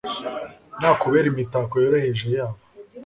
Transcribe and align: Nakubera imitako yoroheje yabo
Nakubera 0.79 1.25
imitako 1.29 1.73
yoroheje 1.83 2.25
yabo 2.35 2.59